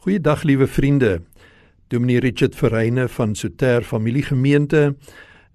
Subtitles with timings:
[0.00, 1.20] Goeiedag liewe vriende.
[1.92, 4.96] Dominee Richard Verreyne van Soter Familiegemeente.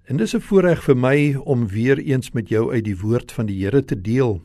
[0.04, 3.46] En dis 'n voorreg vir my om weer eens met jou uit die woord van
[3.46, 4.42] die Here te deel.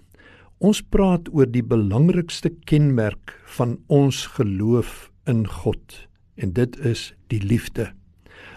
[0.58, 7.44] Ons praat oor die belangrikste kenmerk van ons geloof in God en dit is die
[7.44, 7.94] liefde.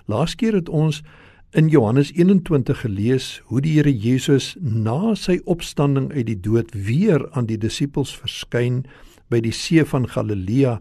[0.07, 1.03] Laas keer het ons
[1.51, 7.31] in Johannes 21 gelees hoe die Here Jesus na sy opstanding uit die dood weer
[7.31, 8.87] aan die disippels verskyn
[9.33, 10.79] by die see van Galilea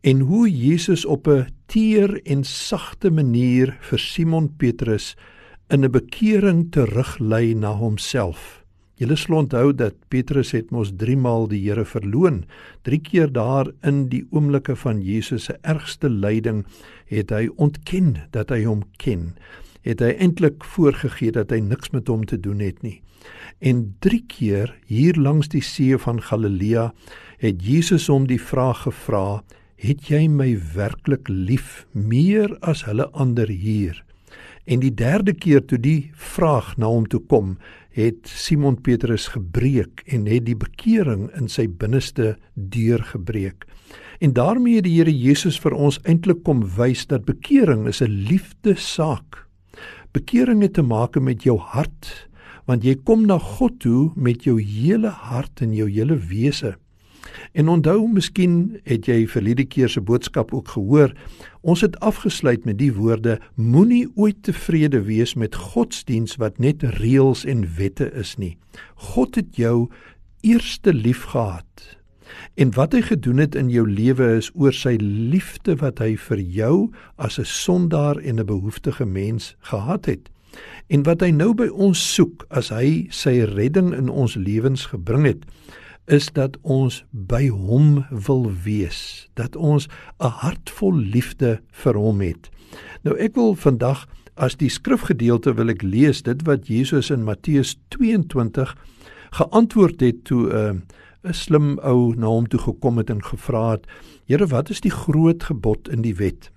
[0.00, 5.16] en hoe Jesus op 'n teer en sagte manier vir Simon Petrus
[5.68, 8.66] in 'n bekering teruglei na homself.
[8.96, 12.44] Julle sal onthou dat Petrus het mos 3 maal die Here verloon.
[12.82, 16.64] 3 keer daar in die oomblikke van Jesus se ergste lyding
[17.04, 19.34] het hy ontken dat hy hom ken.
[19.84, 23.02] Het hy eintlik voorgegee dat hy niks met hom te doen het nie.
[23.60, 26.92] En 3 keer hier langs die see van Galilea
[27.38, 29.42] het Jesus hom die vraag gevra:
[29.76, 34.02] het jy my werklik lief meer as hulle ander hier?
[34.66, 37.54] En die derde keer toe die vraag na hom toe kom,
[37.96, 43.64] het Simon Petrus gebreek en het die bekering in sy binneste deurgebreek.
[44.20, 48.26] En daarmee het die Here Jesus vir ons eintlik kom wys dat bekering is 'n
[48.28, 49.46] liefdesaak.
[50.12, 52.28] Bekering het te maak met jou hart,
[52.66, 56.76] want jy kom na God toe met jou hele hart en jou hele wese.
[57.56, 61.14] En onthou, miskien het jy verlede keer se boodskap ook gehoor.
[61.64, 67.46] Ons het afgesluit met die woorde: Moenie ooit tevrede wees met godsdiens wat net reëls
[67.48, 68.58] en wette is nie.
[68.94, 69.88] God het jou
[70.44, 71.96] eerste lief gehad.
[72.60, 76.40] En wat hy gedoen het in jou lewe is oor sy liefde wat hy vir
[76.40, 80.28] jou as 'n sondaar en 'n behoeftige mens gehad het.
[80.88, 85.24] En wat hy nou by ons soek as hy sy redding in ons lewens gebring
[85.24, 85.44] het,
[86.06, 89.88] is dat ons by hom wil wees, dat ons
[90.20, 92.50] 'n hart vol liefde vir hom het.
[93.02, 97.76] Nou ek wil vandag as die skrifgedeelte wil ek lees dit wat Jesus in Matteus
[97.88, 98.76] 22
[99.30, 100.80] geantwoord het toe 'n uh,
[101.26, 103.86] 'n slim ou na hom toe gekom het en gevra het:
[104.26, 106.50] "Here, wat is die groot gebod in die wet?"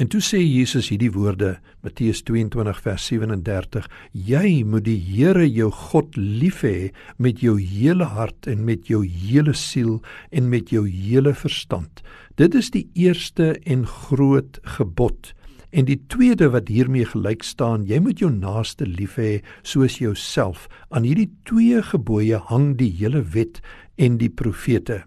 [0.00, 5.68] En toe sê Jesus hierdie woorde, Matteus 22 vers 37: Jy moet die Here jou
[5.70, 9.98] God lief hê met jou hele hart en met jou hele siel
[10.32, 12.00] en met jou hele verstand.
[12.40, 15.34] Dit is die eerste en groot gebod.
[15.72, 20.66] En die tweede wat hiermee gelyk staan, jy moet jou naaste lief hê soos jouself.
[20.88, 23.60] Aan hierdie twee gebooie hang die hele wet
[24.00, 25.02] en die profete.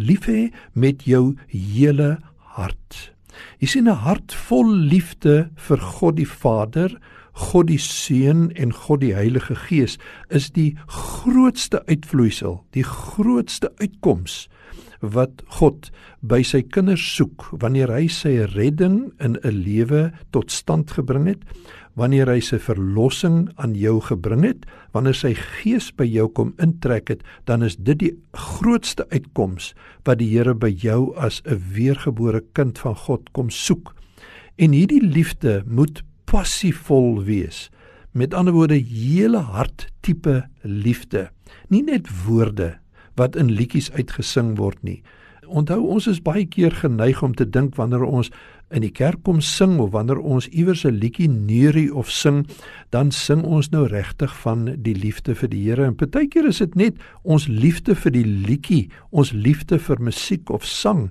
[0.00, 2.16] Lief hê met jou hele
[2.56, 3.10] hart.
[3.60, 7.00] Jy sien 'n hart vol liefde vir God die Vader,
[7.32, 14.48] God die Seun en God die Heilige Gees is die grootste uitvloeisel, die grootste uitkoms
[15.00, 15.90] wat God
[16.20, 21.42] by sy kinders soek wanneer hy sy redding in 'n lewe tot stand gebring het
[22.00, 24.64] wanneer hy sy verlossing aan jou gebring het,
[24.96, 29.74] wanneer sy gees by jou kom intrek het, dan is dit die grootste uitkoms
[30.08, 33.94] wat die Here by jou as 'n weergebore kind van God kom soek.
[34.56, 37.70] En hierdie liefde moet passievol wees.
[38.12, 41.30] Met ander woorde, hele hart tipe liefde.
[41.68, 42.78] Nie net woorde
[43.16, 45.02] wat in liedjies uitgesing word nie.
[45.46, 48.30] Onthou ons is baie keer geneig om te dink wanneer ons
[48.70, 52.46] in die kerk kom sing of wanneer ons iewers 'n liedjie neurie of sing,
[52.90, 55.84] dan sing ons nou regtig van die liefde vir die Here.
[55.84, 60.64] En partykeer is dit net ons liefde vir die liedjie, ons liefde vir musiek of
[60.64, 61.10] sang.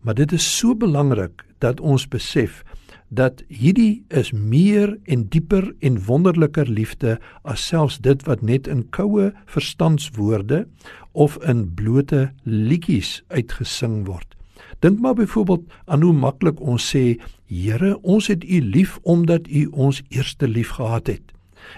[0.00, 2.64] Maar dit is so belangrik dat ons besef
[3.08, 8.86] dat hierdie is meer en dieper en wonderliker liefde as selfs dit wat net in
[8.90, 10.66] koue verstandswoorde
[11.12, 14.41] of in blote liedjies uitgesing word.
[14.82, 19.66] Dink maar byvoorbeeld aan hoe maklik ons sê, Here, ons het U lief omdat U
[19.70, 21.32] ons eerste lief gehad het.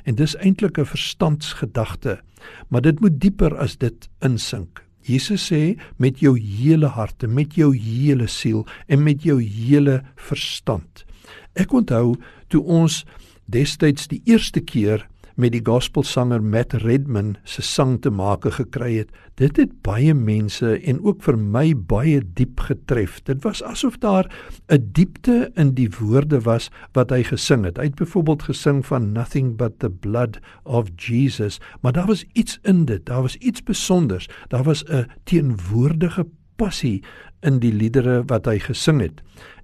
[0.09, 2.21] En dis eintlik 'n verstandsgedagte,
[2.69, 4.85] maar dit moet dieper as dit insink.
[5.01, 11.05] Jesus sê met jou hele hart, met jou hele siel en met jou hele verstand.
[11.53, 12.17] Ek onthou
[12.49, 13.05] toe ons
[13.45, 19.11] destyds die eerste keer met die gospelsanger Matt Redman se sang te make gekry het.
[19.41, 23.21] Dit het baie mense en ook vir my baie diep getref.
[23.27, 24.31] Dit was asof daar
[24.69, 27.77] 'n diepte in die woorde was wat hy gesing het.
[27.77, 32.59] Hy het byvoorbeeld gesing van nothing but the blood of Jesus, maar daar was iets
[32.63, 33.07] in dit.
[33.07, 34.29] Daar was iets spesonders.
[34.49, 36.27] Daar was 'n teenwoordige
[36.57, 37.03] passie
[37.41, 39.23] in die liedere wat hy gesing het.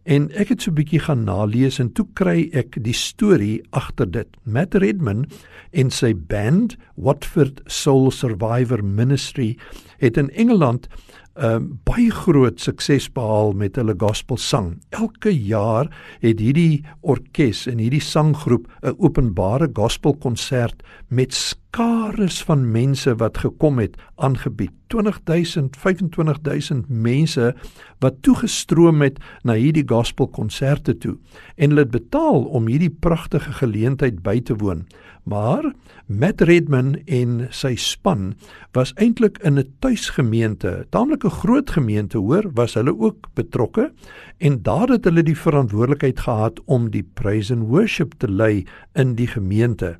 [0.08, 4.10] En ek het so 'n bietjie gaan nalees en toe kry ek die storie agter
[4.10, 4.28] dit.
[4.44, 5.26] Matt Redman
[5.72, 9.58] en sy band Watford Soul Survivor Ministry
[9.98, 10.88] het in Engeland
[11.36, 14.80] 'n uh, baie groot sukses behaal met hulle gospel sang.
[14.88, 15.88] Elke jaar
[16.20, 21.34] het hierdie orkes en hierdie sanggroep 'n openbare gospelkonsert met
[21.70, 24.72] skares van mense wat gekom het aangebied.
[24.90, 27.52] 20000, 25000 mense
[28.02, 31.14] wat toegestroom het na hierdie gospelkonserte toe
[31.54, 34.82] en hulle het betaal om hierdie pragtige geleentheid by te woon.
[35.30, 35.68] Maar
[36.10, 38.32] Matt Redman en sy span
[38.74, 43.92] was eintlik in 'n tuisgemeente, taamlik 'n groot gemeente hoor, was hulle ook betrokke
[44.38, 49.14] en daar het hulle die verantwoordelikheid gehad om die praise and worship te lei in
[49.14, 49.98] die gemeente.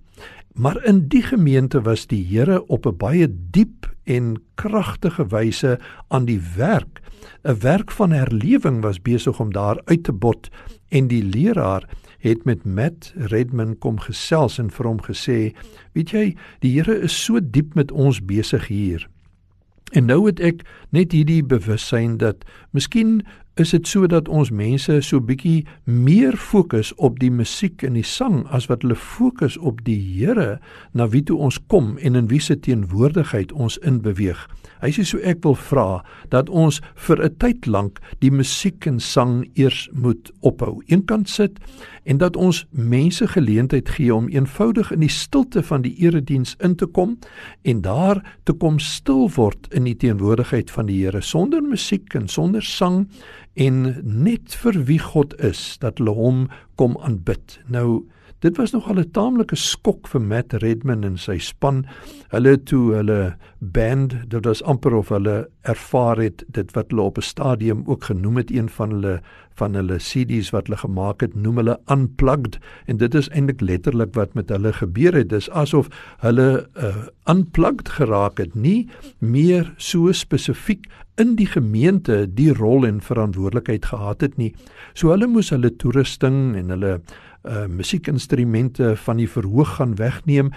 [0.54, 6.24] Maar in die gemeente was die Here op 'n baie diep en kragtige wyse aan
[6.24, 7.00] die werk.
[7.42, 10.48] 'n Werk van herlewing was besig om daar uit te bot
[10.88, 11.88] en die leraar
[12.18, 15.52] het met Matt Redman kom gesels en vir hom gesê,
[15.92, 19.08] weet jy, die Here is so diep met ons besig hier.
[19.92, 20.62] En nou het ek
[20.94, 23.22] net hierdie bewussyn dat miskien
[23.58, 28.44] is dit sodat ons mense so bietjie meer fokus op die musiek en die sang
[28.54, 30.60] as wat hulle fokus op die Here
[30.94, 34.46] na wie toe ons kom en in wie se teenwoordigheid ons inbeweeg.
[34.80, 36.00] Hy sê so ek wil vra
[36.32, 40.82] dat ons vir 'n tyd lank die musiek en sang eers moet ophou.
[40.86, 41.58] Eenkant sit
[42.04, 46.76] en dat ons mense geleentheid gee om eenvoudig in die stilte van die erediens in
[46.76, 47.18] te kom
[47.62, 52.28] en daar te kom stil word in die teenwoordigheid van die Here sonder musiek en
[52.28, 53.06] sonder sang
[53.60, 56.46] en net vir wie God is dat hulle hom
[56.80, 57.58] kom aanbid.
[57.68, 58.06] Nou
[58.40, 61.86] Dit was nog al 'n taamlike skok vir Matt Redman en sy span.
[62.28, 67.18] Hulle toe hulle band, dit was amper of hulle ervaar het dit wat hulle op
[67.18, 69.20] 'n stadium ook genoem het een van hulle
[69.54, 74.14] van hulle CD's wat hulle gemaak het, noem hulle unplugged en dit is eintlik letterlik
[74.14, 75.28] wat met hulle gebeur het.
[75.28, 75.88] Dis asof
[76.18, 78.88] hulle uh, unplugged geraak het, nie
[79.18, 80.86] meer so spesifiek
[81.20, 84.54] in die gemeente die rol en verantwoordelikheid gehad het nie.
[84.94, 87.00] So hulle moes hulle toerusting en hulle
[87.48, 90.50] uh musiekinstrumente van die verhoog gaan wegneem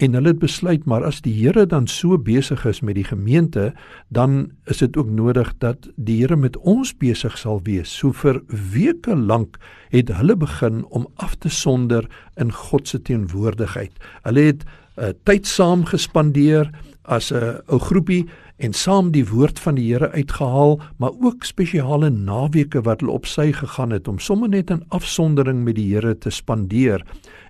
[0.00, 3.70] en hulle het besluit maar as die Here dan so besig is met die gemeente
[4.08, 7.92] dan is dit ook nodig dat die Here met ons besig sal wees.
[7.92, 9.58] So vir weke lank
[9.92, 12.08] het hulle begin om af te sonder
[12.40, 13.92] in God se teenwoordigheid.
[14.24, 16.70] Hulle het uh, tyd saam gespandeer
[17.10, 18.28] as 'n ou groepie
[18.58, 23.26] en saam die woord van die Here uitgehaal, maar ook spesiale naweke wat hulle op
[23.26, 27.04] sy gegaan het om sommer net in afsondering met die Here te spandeer.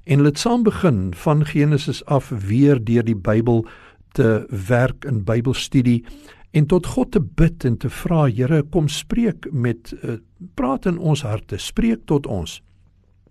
[0.05, 3.67] En hulle het saam begin van Genesis af weer deur die Bybel
[4.13, 6.05] te werk in Bybelstudie
[6.51, 10.17] en tot God te bid en te vra, Here, kom spreek met uh,
[10.55, 12.61] praat in ons harte, spreek tot ons.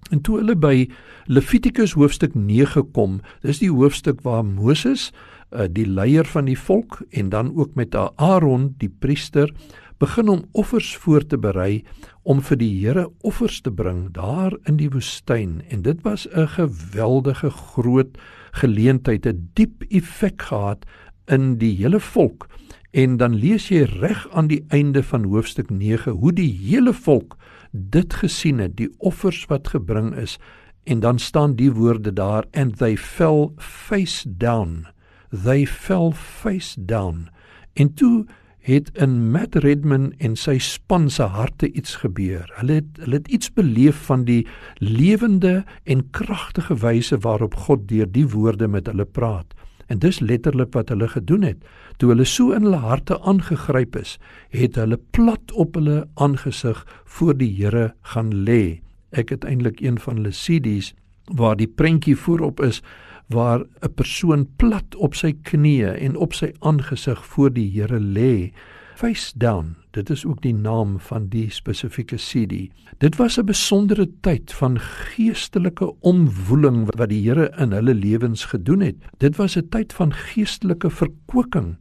[0.10, 0.88] En toe hulle by
[1.28, 5.10] Levitikus hoofstuk 9 kom, dis die hoofstuk waar Moses
[5.52, 9.52] uh, die leier van die volk en dan ook met Aaron die priester
[10.00, 11.84] begin om offers voor te berei
[12.24, 15.60] om vir die Here offers te bring daar in die woestyn.
[15.70, 18.18] En dit was 'n geweldige groot
[18.52, 20.86] geleentheid 'n diep effek gehad
[21.28, 22.48] in die hele volk.
[22.92, 27.38] En dan lees jy reg aan die einde van hoofstuk 9 hoe die hele volk
[27.72, 30.40] dit gesien het die offers wat gebring is.
[30.84, 34.88] En dan staan die woorde daar and they fell face down
[35.32, 37.30] they fell face down.
[37.74, 38.26] En toe
[38.60, 42.50] het in Matt Redman en sy span se harte iets gebeur.
[42.60, 44.44] Hulle het hulle het iets beleef van die
[44.84, 49.56] lewende en kragtige wyse waarop God deur die woorde met hulle praat.
[49.88, 51.64] En dis letterlik wat hulle gedoen het.
[51.98, 54.18] Toe hulle so in hulle harte aangegryp is,
[54.54, 58.82] het hulle plat op hulle aangesig voor die Here gaan lê.
[59.10, 60.94] Ek het eintlik een van hulle CD's
[61.34, 62.84] waar die prentjie voorop is
[63.30, 68.52] waar 'n persoon plat op sy knieë en op sy aangesig voor die Here lê,
[68.96, 69.76] face down.
[69.92, 72.70] Dit is ook die naam van die spesifieke CD.
[72.98, 78.80] Dit was 'n besondere tyd van geestelike omwoeling wat die Here in hulle lewens gedoen
[78.80, 78.96] het.
[79.18, 81.78] Dit was 'n tyd van geestelike verkwiking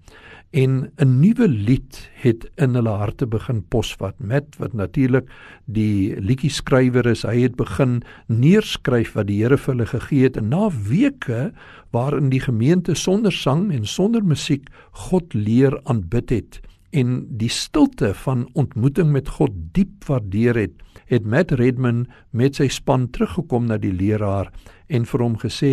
[0.50, 5.28] en 'n nuwe lied het in hulle harte begin posvat met wat natuurlik
[5.64, 7.22] die liedjie skrywer is.
[7.22, 10.36] Hy het begin neerskryf wat die Here vir hulle gegee het.
[10.36, 11.52] En na weke
[11.90, 18.14] waarin die gemeente sonder sang en sonder musiek God leer aanbid het en die stilte
[18.14, 20.72] van ontmoeting met God diep waardeer het
[21.08, 24.50] het Matt Redman met sy span teruggekom na die leraar
[24.88, 25.72] en vir hom gesê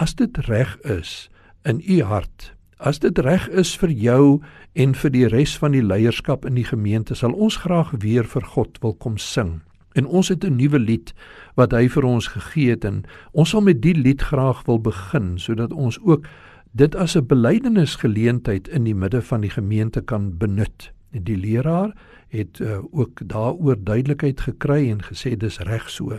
[0.00, 1.28] as dit reg is
[1.68, 4.40] in u hart As dit reg is vir jou
[4.74, 8.42] en vir die res van die leierskap in die gemeente, sal ons graag weer vir
[8.42, 9.60] God wil kom sing.
[9.94, 11.14] En ons het 'n nuwe lied
[11.54, 15.38] wat hy vir ons gegee het en ons sal met die lied graag wil begin
[15.38, 16.26] sodat ons ook
[16.72, 20.92] dit as 'n belydenisgeleentheid in die midde van die gemeente kan benut.
[21.12, 21.94] En die leraar
[22.34, 26.18] het uh, ook daaroor duidelikheid gekry en gesê dis reg so.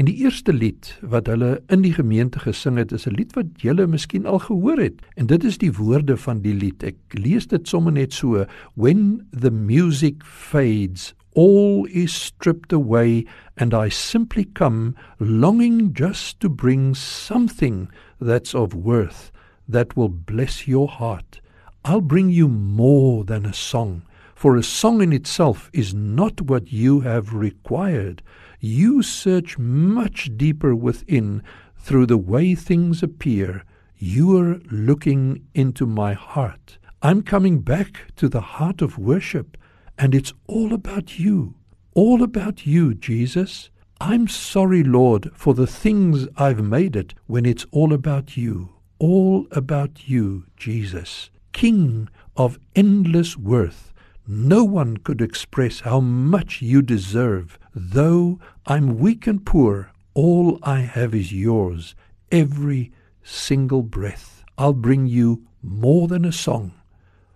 [0.00, 3.60] En die eerste lied wat hulle in die gemeente gesing het is 'n lied wat
[3.60, 5.02] julle miskien al gehoor het.
[5.14, 6.82] En dit is die woorde van die lied.
[6.82, 13.24] Ek lees dit sommer net so: When the music fades all is stripped away
[13.56, 17.88] and I simply come longing just to bring something
[18.20, 19.30] that's of worth
[19.68, 21.40] that will bless your heart.
[21.84, 24.02] I'll bring you more than a song,
[24.40, 28.22] for a song in itself is not what you have required.
[28.58, 31.42] You search much deeper within
[31.76, 33.64] through the way things appear.
[33.98, 36.78] You are looking into my heart.
[37.02, 39.58] I'm coming back to the heart of worship,
[39.98, 41.56] and it's all about you.
[41.92, 43.68] All about you, Jesus.
[44.00, 48.70] I'm sorry, Lord, for the things I've made it when it's all about you
[49.00, 53.89] all about you, Jesus, King of endless worth.
[54.32, 57.58] No one could express how much you deserve.
[57.74, 61.96] Though I'm weak and poor, all I have is yours,
[62.30, 62.92] every
[63.24, 64.44] single breath.
[64.56, 66.74] I'll bring you more than a song,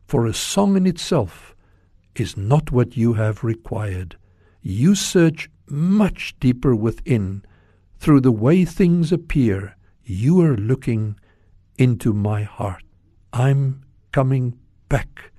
[0.06, 1.56] for a song in itself
[2.14, 4.16] is not what you have required.
[4.62, 7.44] You search much deeper within.
[7.98, 9.74] Through the way things appear,
[10.04, 11.18] you are looking
[11.76, 12.84] into my heart.
[13.32, 13.82] I'm
[14.12, 14.56] coming
[14.88, 15.32] back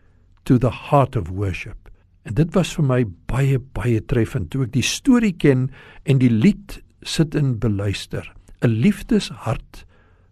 [0.46, 1.90] to the heart of worship.
[2.26, 5.70] En dit was vir my baie baie treffend toe ek die storie ken
[6.06, 8.26] en die lied sit en beluister.
[8.62, 9.86] 'n Liefdeshart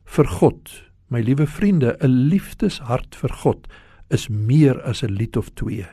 [0.06, 0.72] vir God.
[1.10, 3.68] My liewe vriende, 'n liefdeshart vir God
[4.10, 5.86] is meer as 'n lied of twee.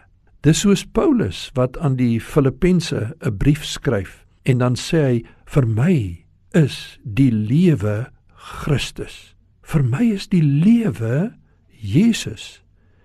[0.42, 5.66] Dis soos Paulus wat aan die Filippense 'n brief skryf en dan sê hy vir
[5.66, 6.24] my
[6.54, 9.34] is die lewe Christus.
[9.62, 11.34] Vir my is die lewe
[11.68, 12.62] Jesus.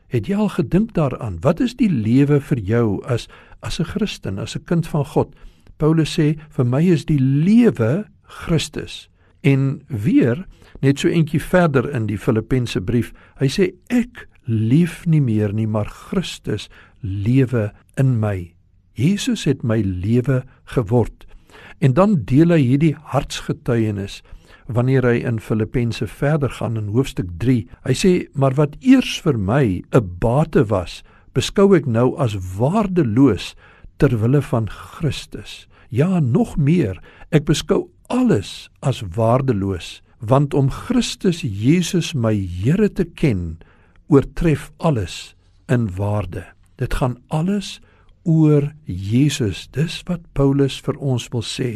[0.08, 1.40] Het jy al gedink daaraan?
[1.42, 3.28] Wat is die lewe vir jou as
[3.62, 5.36] as 'n Christen, as 'n kind van God?
[5.78, 9.10] Paulus sê vir my is die lewe Christus.
[9.42, 10.46] En weer
[10.82, 15.68] net so eentjie verder in die Filippense brief, hy sê ek leef nie meer nie,
[15.68, 16.70] maar Christus
[17.02, 18.54] lewe in my.
[18.94, 21.26] Jesus het my lewe geword.
[21.80, 24.22] En dan deel hy hierdie hartsgetuienis
[24.68, 27.68] wanneer hy in Filippense verder gaan in hoofstuk 3.
[27.86, 31.04] Hy sê: "Maar wat eers vir my 'n bate was,
[31.34, 33.56] beskou ek nou as waardeloos
[33.98, 35.68] ter wille van Christus.
[35.90, 37.00] Ja, nog meer,
[37.32, 43.58] ek beskou alles as waardeloos, want om Christus Jesus my Here te ken,
[44.08, 45.36] oortref alles
[45.72, 46.46] in waarde.
[46.78, 47.80] Dit gaan alles
[48.26, 49.68] oor Jesus.
[49.72, 51.70] Dis wat Paulus vir ons wil sê.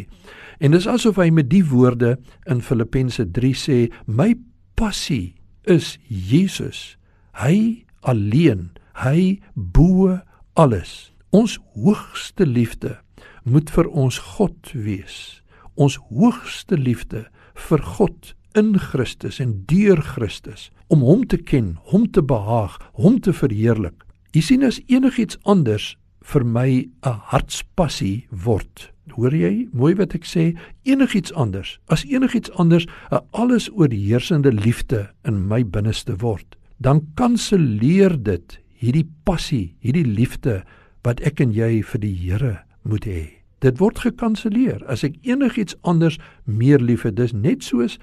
[0.60, 2.18] En dis asof hy met die woorde
[2.50, 4.34] in Filippense 3 sê, my
[4.79, 5.36] passie
[5.70, 6.98] is Jesus.
[7.39, 8.70] Hy alleen,
[9.06, 10.18] hy bo
[10.60, 11.12] alles.
[11.32, 12.98] Ons hoogste liefde
[13.46, 15.39] moet vir ons God wees.
[15.79, 17.27] Ons hoogste liefde
[17.70, 23.20] vir God in Christus en deur Christus om hom te ken, hom te behaag, hom
[23.22, 24.03] te verheerlik.
[24.34, 25.94] Jy sien as enigiets anders
[26.29, 26.69] vir my
[27.03, 28.91] 'n hartspassie word.
[29.17, 29.67] Hoor jy?
[29.74, 30.53] Mooi wat ek sê?
[30.86, 36.55] Enigiets anders as enigiets anders 'n alles oorheersende liefde in my binneste word.
[36.77, 40.63] Dan kanselleer dit hierdie passie hierdie liefde
[41.03, 43.29] wat ek en jy vir die Here moet hê.
[43.59, 44.86] Dit word gekanselleer.
[44.88, 47.98] As ek enigiets anders meer lief het dis net soos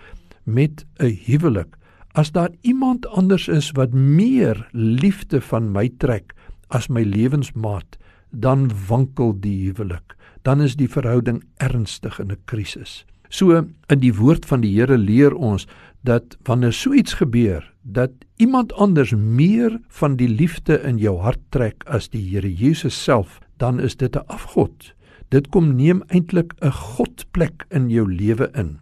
[0.45, 1.77] met 'n huwelik.
[2.15, 6.35] As daar iemand anders is wat meer liefde van my trek
[6.71, 7.97] as my lewensmaat
[8.31, 10.17] dan wankel die huwelik
[10.47, 13.05] dan is die verhouding ernstig in 'n krisis.
[13.29, 15.67] So in die woord van die Here leer ons
[16.05, 21.43] dat wanneer so iets gebeur dat iemand anders meer van die liefde in jou hart
[21.51, 24.95] trek as die Here Jesus self, dan is dit 'n afgod.
[25.29, 28.79] Dit kom neem eintlik 'n godplek in jou lewe in.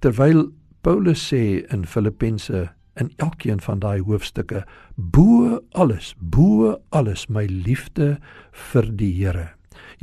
[0.00, 0.50] Terwyl
[0.82, 4.64] Paulus sê in Filippense in elkeen van daai hoofstukke
[4.96, 8.18] bo alles bo alles my liefde
[8.52, 9.50] vir die Here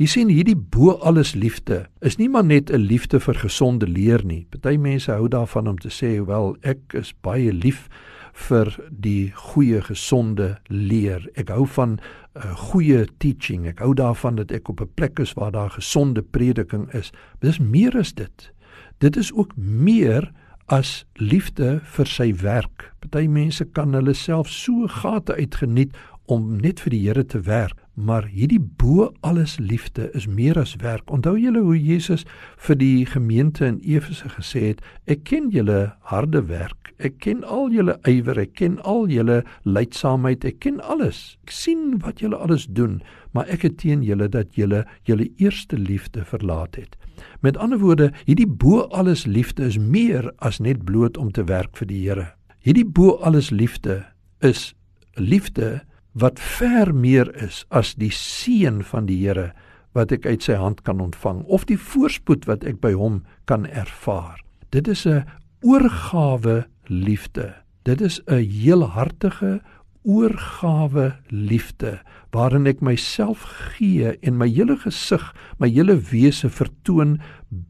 [0.00, 4.24] Jy sien hierdie bo alles liefde is nie maar net 'n liefde vir gesonde leer
[4.24, 4.46] nie.
[4.50, 7.88] Party mense hou daarvan om te sê, "Wel, ek is baie lief
[8.32, 11.28] vir die goeie gesonde leer.
[11.34, 12.00] Ek hou van 'n
[12.36, 13.66] uh, goeie teaching.
[13.66, 17.58] Ek hou daarvan dat ek op 'n plek is waar daar gesonde prediking is." Dis
[17.58, 18.52] meer as dit.
[18.98, 20.32] Dit is ook meer
[20.72, 22.88] as liefde vir sy werk.
[23.04, 25.92] Party mense kan hulle self so gate uitgeniet
[26.32, 30.72] om net vir die Here te werk, maar hierdie bo alles liefde is meer as
[30.80, 31.10] werk.
[31.12, 32.24] Onthou julle hoe Jesus
[32.56, 36.94] vir die gemeente in Efese gesê het: "Ek ken julle harde werk.
[36.98, 38.38] Ek ken al julle ywer.
[38.38, 40.44] Ek ken al julle lydsaamheid.
[40.44, 41.36] Ek ken alles.
[41.44, 43.02] Ek sien wat julle alles doen,
[43.32, 46.96] maar ek het teen julle dat julle julle eerste liefde verlaat het."
[47.40, 51.76] Met ander woorde, hierdie bo alles liefde is meer as net bloot om te werk
[51.76, 52.26] vir die Here.
[52.62, 54.04] Hierdie bo alles liefde
[54.40, 54.74] is
[55.14, 59.52] liefde wat ver meer is as die seën van die Here
[59.96, 63.66] wat ek uit sy hand kan ontvang of die voorspoed wat ek by hom kan
[63.66, 64.40] ervaar.
[64.70, 65.24] Dit is 'n
[65.60, 67.54] oorgawe liefde.
[67.84, 69.60] Dit is 'n heelhartige
[70.02, 72.00] oorgawe liefde
[72.34, 73.44] waarin ek myself
[73.74, 75.24] gee en my hele gesig,
[75.58, 77.18] my hele wese vertoon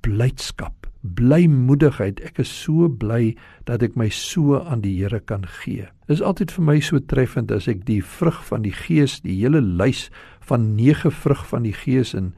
[0.06, 2.20] blydskap blymoedigheid.
[2.22, 3.34] Ek is so bly
[3.66, 5.88] dat ek my so aan die Here kan gee.
[6.06, 9.36] Dit is altyd vir my so treffend as ek die vrug van die Gees, die
[9.40, 10.08] hele lys
[10.46, 12.32] van 9 vrug van die Gees in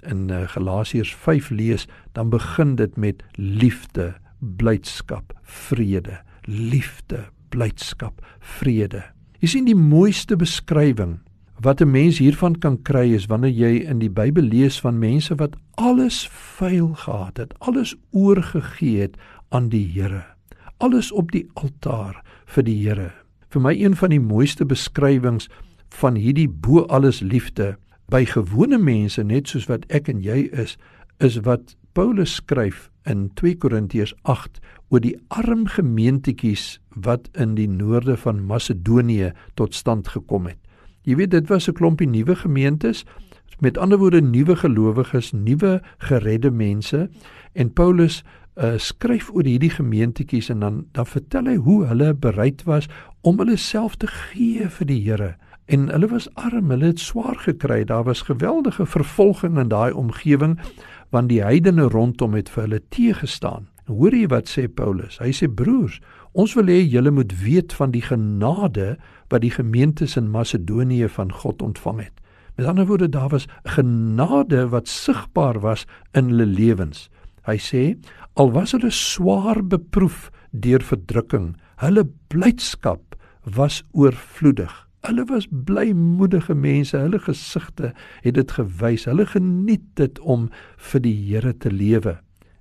[0.00, 1.82] in uh, Galasiërs 5 lees,
[2.16, 9.02] dan begin dit met liefde, blydskap, vrede, liefde, blydskap, vrede.
[9.40, 11.18] Jy sien die mooiste beskrywing
[11.60, 15.34] Wat 'n mens hiervan kan kry is wanneer jy in die Bybel lees van mense
[15.34, 19.16] wat alles veil gehad het, alles oorgegee het
[19.48, 20.24] aan die Here.
[20.78, 23.12] Alles op die altaar vir die Here.
[23.48, 25.48] Vir my een van die mooiste beskrywings
[25.88, 27.76] van hierdie bo alles liefde
[28.08, 30.78] by gewone mense net soos wat ek en jy is,
[31.18, 37.68] is wat Paulus skryf in 2 Korintiërs 8 oor die arm gemeentetjies wat in die
[37.68, 40.58] noorde van Macedonië tot stand gekom het.
[41.08, 43.04] Jy weet dit was 'n klompie nuwe gemeentes,
[43.60, 47.08] met ander woorde nuwe gelowiges, nuwe geredde mense
[47.52, 48.22] en Paulus
[48.56, 52.88] uh, skryf oor hierdie gemeentetjies en dan dan vertel hy hoe hulle bereid was
[53.20, 55.36] om hulle self te gee vir die Here.
[55.70, 57.84] En hulle was arm, hulle het swaar gekry.
[57.84, 60.58] Daar was geweldige vervolging in daai omgewing
[61.10, 63.68] want die heidene rondom het vir hulle teëgestaan.
[63.90, 65.18] Hoor jy wat sê Paulus?
[65.18, 65.98] Hy sê broers,
[66.38, 68.94] ons wil hê julle moet weet van die genade
[69.32, 72.16] wat die gemeentes in Macedonië van God ontvang het.
[72.56, 77.08] Met ander woorde, daar was genade wat sigbaar was in hulle lewens.
[77.48, 77.82] Hy sê,
[78.38, 83.16] al was hulle swaar beproef deur verdrukking, hulle blydskap
[83.56, 84.89] was oorvloedig.
[85.06, 87.92] Hulle was blymoedige mense, hulle gesigte
[88.24, 89.06] het dit gewys.
[89.08, 90.50] Hulle geniet dit om
[90.90, 92.18] vir die Here te lewe.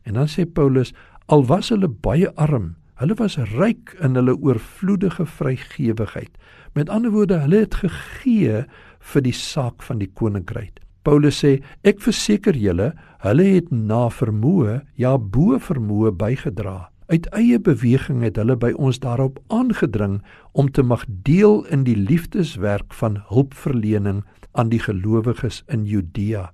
[0.07, 0.93] En dan sê Paulus,
[1.29, 6.31] Al was hulle baie arm, hulle was ryk in hulle oorvloedige vrygewigheid.
[6.73, 8.63] Met ander woorde, hulle het gegee
[9.11, 10.79] vir die saak van die koninkryk.
[11.05, 16.89] Paulus sê, ek verseker julle, hulle het na vermoë, ja bo vermoë bygedra.
[17.09, 20.19] Uit eie beweging het hulle by ons daarop aangedring
[20.53, 24.19] om te mag deel in die liefdeswerk van hulpverlening
[24.53, 26.51] aan die gelowiges in Judea.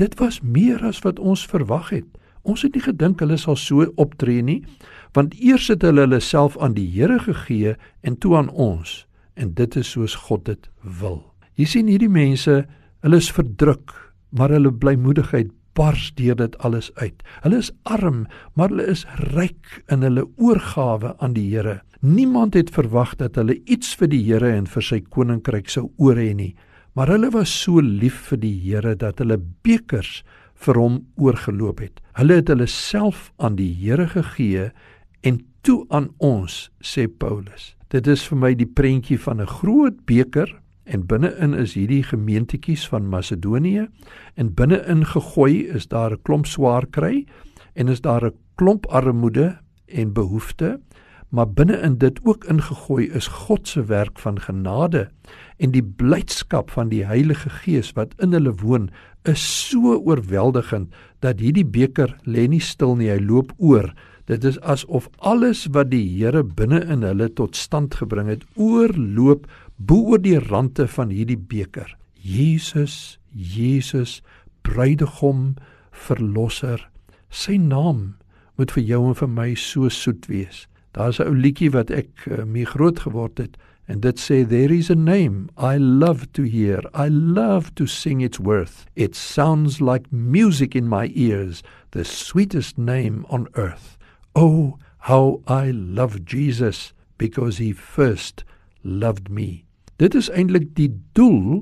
[0.00, 2.08] Dit was meer as wat ons verwag het.
[2.48, 4.62] Ons het nie gedink hulle sal so optree nie,
[5.12, 9.04] want eers het hulle hulle self aan die Here gegee en toe aan ons,
[9.36, 11.20] en dit is soos God dit wil.
[11.60, 12.62] Jy sien hierdie mense,
[13.04, 13.92] hulle is verdruk,
[14.32, 17.22] maar hulle blymoedigheid bars deur dit alles uit.
[17.44, 19.04] Hulle is arm, maar hulle is
[19.34, 21.80] ryk in hulle oorgawe aan die Here.
[22.00, 26.16] Niemand het verwag dat hulle iets vir die Here en vir sy koninkryk sou oor
[26.16, 26.54] hê nie,
[26.96, 30.22] maar hulle was so lief vir die Here dat hulle bekers
[30.60, 32.00] vir hom oorgeloop het.
[32.18, 34.70] Hulle het hulle self aan die Here gegee
[35.22, 37.74] en toe aan ons, sê Paulus.
[37.90, 42.88] Dit is vir my die prentjie van 'n groot beker en binne-in is hierdie gemeentetjies
[42.90, 43.86] van Macedonië
[44.34, 47.26] en binne-in gegooi is daar 'n klomp swaar kry
[47.74, 50.78] en is daar 'n klomp armoede en behoeftes
[51.30, 55.08] maar binne-in dit ook ingegooi is God se werk van genade
[55.56, 58.88] en die blydskap van die Heilige Gees wat in hulle woon
[59.28, 63.92] is so oorweldigend dat hierdie beker lê nie stil nie, hy loop oor.
[64.30, 69.46] Dit is asof alles wat die Here binne in hulle tot stand gebring het, oorloop
[69.80, 71.96] bo oor die rande van hierdie beker.
[72.12, 74.20] Jesus, Jesus,
[74.62, 75.54] bruidegom,
[75.90, 76.82] verlosser.
[77.32, 78.16] Sy naam
[78.60, 80.66] moet vir jou en vir my so soet wees.
[80.92, 83.56] Daar's 'n ou liedjie wat ek uh, mee groot geword het
[83.88, 86.82] en dit sê there is a name I love to hear.
[86.94, 88.86] I love to sing its worth.
[88.94, 91.62] It sounds like music in my ears,
[91.92, 93.96] the sweetest name on earth.
[94.34, 98.44] Oh, how I love Jesus because he first
[98.84, 99.64] loved me.
[100.00, 101.60] Dit is eintlik die doel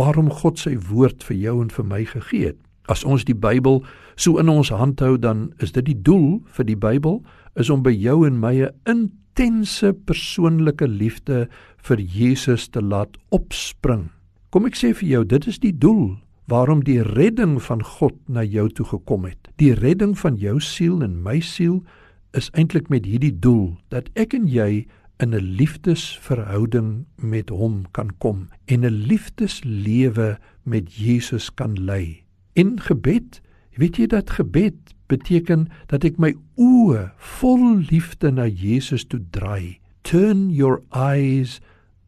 [0.00, 2.58] waarom God sy woord vir jou en vir my gegee het.
[2.88, 3.82] As ons die Bybel
[4.16, 7.20] so in ons hand hou, dan is dit die doel vir die Bybel
[7.60, 14.08] is om by jou en my 'n intense persoonlike liefde vir Jesus te laat opspring.
[14.50, 16.16] Kom ek sê vir jou, dit is die doel
[16.48, 19.48] waarom die redding van God na jou toe gekom het.
[19.56, 21.84] Die redding van jou siel en my siel
[22.32, 24.86] is eintlik met hierdie doel dat ek en jy
[25.18, 32.24] in 'n liefdesverhouding met hom kan kom en 'n liefdeslewe met Jesus kan lei.
[32.52, 33.40] In gebed,
[33.76, 39.78] weet jy dat gebed beteken dat ek my oë vol liefde na Jesus toe draai.
[40.02, 41.60] Turn your eyes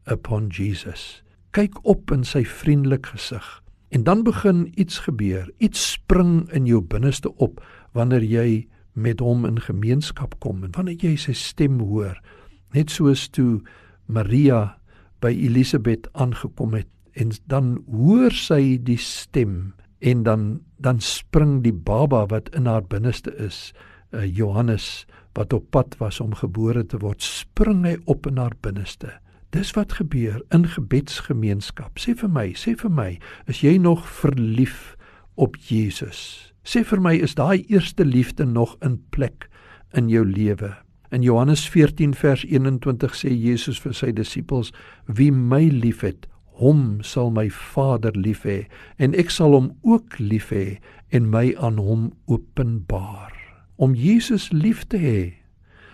[0.05, 1.23] upon Jesus.
[1.51, 3.63] Kyk op in sy vriendelike gesig.
[3.89, 5.49] En dan begin iets gebeur.
[5.57, 10.99] Iets spring in jou binneste op wanneer jy met hom in gemeenskap kom en wanneer
[11.01, 12.19] jy sy stem hoor.
[12.73, 13.61] Net soos toe
[14.05, 14.77] Maria
[15.23, 20.43] by Elisabet aangekom het en dan hoor sy die stem en dan
[20.79, 23.73] dan spring die baba wat in haar binneste is,
[24.15, 25.05] uh, Johannes
[25.35, 29.11] wat op pad was om gebore te word, spring hy op in haar binneste.
[29.51, 31.99] Dis wat gebeur in gebedsgemeenskap.
[31.99, 33.09] Sê vir my, sê vir my,
[33.51, 34.95] is jy nog verlief
[35.35, 36.53] op Jesus?
[36.63, 39.49] Sê vir my, is daai eerste liefde nog in plek
[39.97, 40.75] in jou lewe?
[41.11, 44.69] In Johannes 14 vers 21 sê Jesus vir sy disippels:
[45.07, 46.27] "Wie my liefhet,
[46.61, 48.67] hom sal my Vader lief hê,
[48.99, 50.77] en ek sal hom ook lief hê
[51.09, 53.33] en my aan hom openbaar."
[53.77, 55.33] Om Jesus lief te hê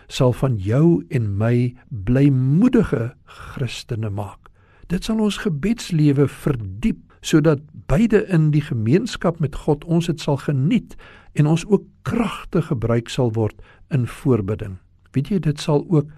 [0.07, 4.49] sal van jou en my blymoedige Christene maak.
[4.87, 10.37] Dit sal ons gebedslewe verdiep sodat beide in die gemeenskap met God ons dit sal
[10.37, 10.95] geniet
[11.33, 13.55] en ons ook kragtig gebruik sal word
[13.89, 14.75] in voorbidding.
[15.15, 16.11] Weet jy dit sal ook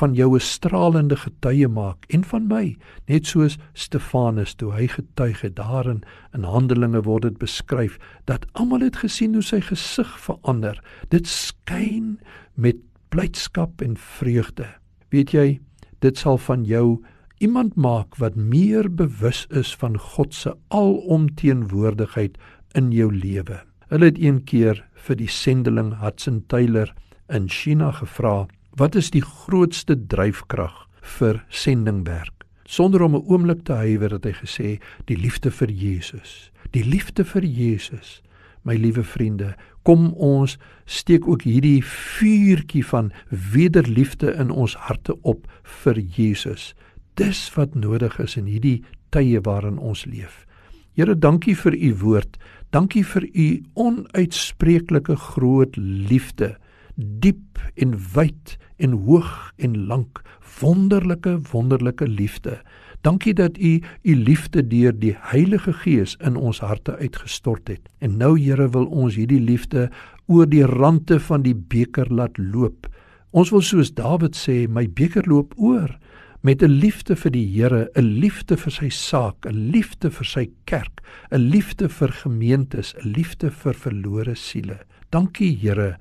[0.00, 5.40] van jou 'n stralende getuie maak en van my net soos Stefanus toe hy getuig
[5.40, 6.02] het daarin
[6.34, 12.18] in Handelinge word dit beskryf dat almal het gesien hoe sy gesig verander dit skyn
[12.54, 12.76] met
[13.08, 14.66] blydskap en vreugde.
[15.10, 15.60] Weet jy,
[15.98, 17.02] dit sal van jou
[17.38, 22.38] iemand maak wat meer bewus is van God se alomteenwoordigheid
[22.74, 23.60] in jou lewe.
[23.88, 26.94] Hulle het een keer vir die sendeling Hudson Taylor
[27.30, 33.72] in China gevra, "Wat is die grootste dryfkrag vir sendingwerk?" Sonder om 'n oomblik te
[33.72, 36.50] huiwer het hy gesê, "Die liefde vir Jesus.
[36.70, 38.22] Die liefde vir Jesus."
[38.62, 43.12] My liewe vriende, kom ons steek ook hierdie vuurtjie van
[43.52, 46.74] wederliefde in ons harte op vir Jesus.
[47.14, 50.46] Dis wat nodig is in hierdie tye waarin ons leef.
[50.94, 52.36] Here, dankie vir u woord.
[52.70, 56.56] Dankie vir u onuitspreeklike groot liefde,
[56.96, 60.22] diep en wyd en hoog en lank,
[60.60, 62.60] wonderlike wonderlike liefde.
[63.00, 67.88] Dankie dat U U liefde deur die Heilige Gees in ons harte uitgestort het.
[67.98, 69.88] En nou Here wil ons hierdie liefde
[70.26, 72.88] oor die rande van die beker laat loop.
[73.30, 75.96] Ons wil soos Dawid sê, my beker loop oor
[76.42, 80.50] met 'n liefde vir die Here, 'n liefde vir sy saak, 'n liefde vir sy
[80.64, 81.00] kerk,
[81.32, 84.78] 'n liefde vir gemeentes, 'n liefde vir verlore siele.
[85.10, 85.96] Dankie Here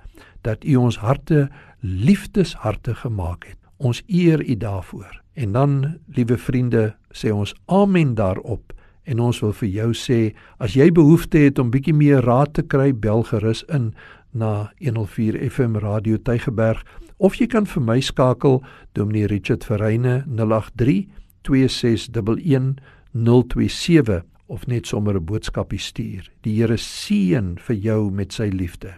[0.50, 1.48] dat U ons harte
[1.80, 3.58] liefdesharte gemaak het.
[3.78, 5.22] Ons eer U daarvoor.
[5.40, 8.74] En dan, liewe vriende, sê ons amen daarop.
[9.10, 10.20] En ons wil vir jou sê,
[10.60, 13.94] as jy behoefte het om bietjie meer raad te kry, bel gerus in
[14.32, 16.84] na 104 FM Radio Tygerberg
[17.18, 18.60] of jy kan vir my skakel
[18.94, 21.08] Dominee Richard Verreyne 083
[21.48, 22.78] 2611
[23.14, 26.30] 027 of net sommer 'n boodskapie stuur.
[26.42, 28.94] Die Here seën vir jou met sy liefde.